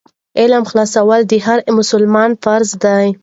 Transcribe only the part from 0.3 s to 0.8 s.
علم